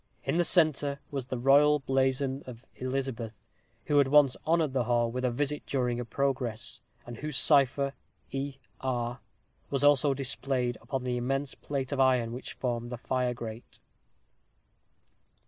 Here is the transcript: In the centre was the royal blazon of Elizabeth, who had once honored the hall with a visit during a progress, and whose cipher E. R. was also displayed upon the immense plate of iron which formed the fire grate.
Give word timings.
In 0.23 0.37
the 0.37 0.43
centre 0.43 0.99
was 1.11 1.27
the 1.27 1.37
royal 1.37 1.77
blazon 1.77 2.41
of 2.47 2.65
Elizabeth, 2.77 3.35
who 3.85 3.99
had 3.99 4.07
once 4.07 4.35
honored 4.47 4.73
the 4.73 4.85
hall 4.85 5.11
with 5.11 5.23
a 5.23 5.29
visit 5.29 5.63
during 5.67 5.99
a 5.99 6.05
progress, 6.05 6.81
and 7.05 7.17
whose 7.17 7.37
cipher 7.37 7.93
E. 8.31 8.55
R. 8.79 9.19
was 9.69 9.83
also 9.83 10.15
displayed 10.15 10.75
upon 10.81 11.03
the 11.03 11.17
immense 11.17 11.53
plate 11.53 11.91
of 11.91 11.99
iron 11.99 12.31
which 12.33 12.53
formed 12.53 12.89
the 12.89 12.97
fire 12.97 13.35
grate. 13.35 13.77